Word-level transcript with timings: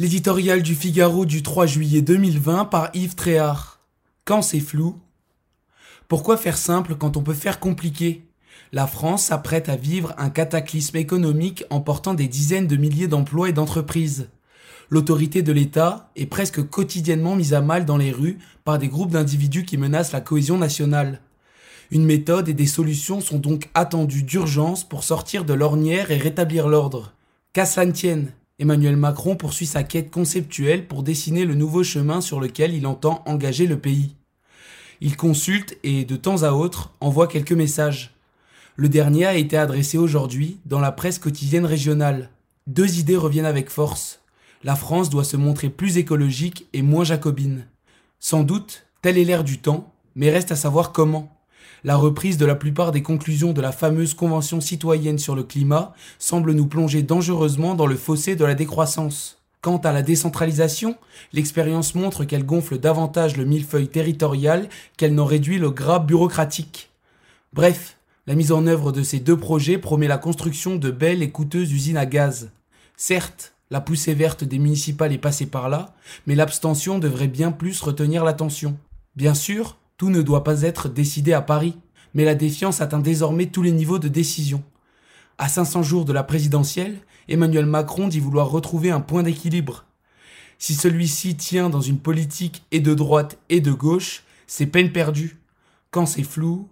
L'éditorial 0.00 0.62
du 0.62 0.76
Figaro 0.76 1.26
du 1.26 1.42
3 1.42 1.66
juillet 1.66 2.02
2020 2.02 2.66
par 2.66 2.90
Yves 2.94 3.16
Tréhard. 3.16 3.80
Quand 4.24 4.42
c'est 4.42 4.60
flou? 4.60 4.96
Pourquoi 6.06 6.36
faire 6.36 6.56
simple 6.56 6.94
quand 6.94 7.16
on 7.16 7.22
peut 7.24 7.34
faire 7.34 7.58
compliqué? 7.58 8.24
La 8.70 8.86
France 8.86 9.24
s'apprête 9.24 9.68
à 9.68 9.74
vivre 9.74 10.14
un 10.16 10.30
cataclysme 10.30 10.98
économique 10.98 11.64
emportant 11.68 12.14
des 12.14 12.28
dizaines 12.28 12.68
de 12.68 12.76
milliers 12.76 13.08
d'emplois 13.08 13.48
et 13.48 13.52
d'entreprises. 13.52 14.28
L'autorité 14.88 15.42
de 15.42 15.50
l'État 15.50 16.12
est 16.14 16.26
presque 16.26 16.62
quotidiennement 16.62 17.34
mise 17.34 17.52
à 17.52 17.60
mal 17.60 17.84
dans 17.84 17.96
les 17.96 18.12
rues 18.12 18.38
par 18.62 18.78
des 18.78 18.86
groupes 18.86 19.10
d'individus 19.10 19.64
qui 19.64 19.78
menacent 19.78 20.12
la 20.12 20.20
cohésion 20.20 20.58
nationale. 20.58 21.22
Une 21.90 22.04
méthode 22.04 22.48
et 22.48 22.54
des 22.54 22.68
solutions 22.68 23.20
sont 23.20 23.40
donc 23.40 23.68
attendues 23.74 24.22
d'urgence 24.22 24.88
pour 24.88 25.02
sortir 25.02 25.44
de 25.44 25.54
l'ornière 25.54 26.12
et 26.12 26.18
rétablir 26.18 26.68
l'ordre. 26.68 27.14
Qu'à 27.52 27.66
cela 27.66 27.90
tienne, 27.90 28.30
Emmanuel 28.60 28.96
Macron 28.96 29.36
poursuit 29.36 29.66
sa 29.66 29.84
quête 29.84 30.10
conceptuelle 30.10 30.88
pour 30.88 31.04
dessiner 31.04 31.44
le 31.44 31.54
nouveau 31.54 31.84
chemin 31.84 32.20
sur 32.20 32.40
lequel 32.40 32.74
il 32.74 32.88
entend 32.88 33.22
engager 33.24 33.66
le 33.66 33.78
pays. 33.78 34.16
Il 35.00 35.16
consulte 35.16 35.78
et, 35.84 36.04
de 36.04 36.16
temps 36.16 36.42
à 36.42 36.50
autre, 36.50 36.92
envoie 37.00 37.28
quelques 37.28 37.52
messages. 37.52 38.14
Le 38.74 38.88
dernier 38.88 39.26
a 39.26 39.36
été 39.36 39.56
adressé 39.56 39.96
aujourd'hui 39.96 40.58
dans 40.66 40.80
la 40.80 40.90
presse 40.90 41.20
quotidienne 41.20 41.66
régionale. 41.66 42.30
Deux 42.66 42.98
idées 42.98 43.16
reviennent 43.16 43.46
avec 43.46 43.70
force. 43.70 44.22
La 44.64 44.74
France 44.74 45.08
doit 45.08 45.22
se 45.22 45.36
montrer 45.36 45.70
plus 45.70 45.96
écologique 45.98 46.66
et 46.72 46.82
moins 46.82 47.04
jacobine. 47.04 47.66
Sans 48.18 48.42
doute, 48.42 48.86
tel 49.02 49.18
est 49.18 49.24
l'air 49.24 49.44
du 49.44 49.58
temps, 49.58 49.92
mais 50.16 50.30
reste 50.30 50.50
à 50.50 50.56
savoir 50.56 50.90
comment. 50.90 51.37
La 51.84 51.96
reprise 51.96 52.38
de 52.38 52.46
la 52.46 52.54
plupart 52.54 52.92
des 52.92 53.02
conclusions 53.02 53.52
de 53.52 53.60
la 53.60 53.72
fameuse 53.72 54.14
Convention 54.14 54.60
citoyenne 54.60 55.18
sur 55.18 55.34
le 55.34 55.42
climat 55.42 55.94
semble 56.18 56.52
nous 56.52 56.66
plonger 56.66 57.02
dangereusement 57.02 57.74
dans 57.74 57.86
le 57.86 57.96
fossé 57.96 58.36
de 58.36 58.44
la 58.44 58.54
décroissance. 58.54 59.38
Quant 59.60 59.78
à 59.78 59.92
la 59.92 60.02
décentralisation, 60.02 60.96
l'expérience 61.32 61.94
montre 61.94 62.24
qu'elle 62.24 62.46
gonfle 62.46 62.78
davantage 62.78 63.36
le 63.36 63.44
millefeuille 63.44 63.88
territorial 63.88 64.68
qu'elle 64.96 65.14
n'en 65.14 65.24
réduit 65.24 65.58
le 65.58 65.70
gras 65.70 65.98
bureaucratique. 65.98 66.90
Bref, 67.52 67.96
la 68.26 68.34
mise 68.34 68.52
en 68.52 68.66
œuvre 68.66 68.92
de 68.92 69.02
ces 69.02 69.20
deux 69.20 69.36
projets 69.36 69.78
promet 69.78 70.06
la 70.06 70.18
construction 70.18 70.76
de 70.76 70.90
belles 70.90 71.22
et 71.22 71.30
coûteuses 71.30 71.72
usines 71.72 71.96
à 71.96 72.06
gaz. 72.06 72.50
Certes, 72.96 73.54
la 73.70 73.80
poussée 73.80 74.14
verte 74.14 74.44
des 74.44 74.58
municipales 74.58 75.12
est 75.12 75.18
passée 75.18 75.46
par 75.46 75.68
là, 75.68 75.94
mais 76.26 76.34
l'abstention 76.34 76.98
devrait 76.98 77.28
bien 77.28 77.52
plus 77.52 77.80
retenir 77.80 78.24
l'attention. 78.24 78.78
Bien 79.16 79.34
sûr, 79.34 79.76
tout 79.98 80.10
ne 80.10 80.22
doit 80.22 80.44
pas 80.44 80.62
être 80.62 80.88
décidé 80.88 81.34
à 81.34 81.42
Paris, 81.42 81.76
mais 82.14 82.24
la 82.24 82.36
défiance 82.36 82.80
atteint 82.80 83.00
désormais 83.00 83.46
tous 83.46 83.62
les 83.62 83.72
niveaux 83.72 83.98
de 83.98 84.08
décision. 84.08 84.62
À 85.36 85.48
500 85.48 85.82
jours 85.82 86.04
de 86.04 86.12
la 86.12 86.22
présidentielle, 86.22 87.00
Emmanuel 87.28 87.66
Macron 87.66 88.08
dit 88.08 88.20
vouloir 88.20 88.48
retrouver 88.48 88.90
un 88.90 89.00
point 89.00 89.24
d'équilibre. 89.24 89.84
Si 90.58 90.74
celui-ci 90.74 91.36
tient 91.36 91.68
dans 91.68 91.80
une 91.80 91.98
politique 91.98 92.64
et 92.70 92.80
de 92.80 92.94
droite 92.94 93.38
et 93.48 93.60
de 93.60 93.72
gauche, 93.72 94.22
c'est 94.46 94.66
peine 94.66 94.92
perdue. 94.92 95.38
Quand 95.90 96.06
c'est 96.06 96.22
flou, 96.22 96.68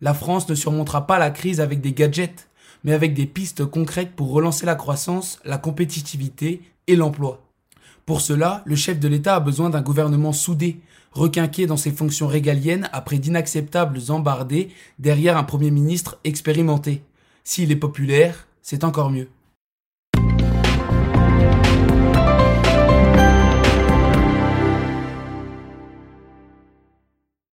la 0.00 0.14
France 0.14 0.48
ne 0.48 0.54
surmontera 0.54 1.06
pas 1.06 1.18
la 1.18 1.30
crise 1.30 1.60
avec 1.60 1.80
des 1.80 1.92
gadgets, 1.92 2.48
mais 2.84 2.92
avec 2.92 3.12
des 3.12 3.26
pistes 3.26 3.64
concrètes 3.64 4.14
pour 4.14 4.30
relancer 4.30 4.66
la 4.66 4.76
croissance, 4.76 5.40
la 5.44 5.58
compétitivité 5.58 6.62
et 6.86 6.96
l'emploi. 6.96 7.44
Pour 8.06 8.20
cela, 8.20 8.62
le 8.64 8.76
chef 8.76 8.98
de 9.00 9.08
l'État 9.08 9.36
a 9.36 9.40
besoin 9.40 9.68
d'un 9.68 9.82
gouvernement 9.82 10.32
soudé, 10.32 10.80
requinqué 11.12 11.66
dans 11.66 11.76
ses 11.76 11.90
fonctions 11.90 12.26
régaliennes 12.26 12.88
après 12.92 13.18
d'inacceptables 13.18 13.98
embardées 14.10 14.70
derrière 14.98 15.36
un 15.36 15.44
Premier 15.44 15.70
ministre 15.70 16.18
expérimenté. 16.24 17.02
S'il 17.44 17.72
est 17.72 17.76
populaire, 17.76 18.46
c'est 18.62 18.84
encore 18.84 19.10
mieux. 19.10 19.28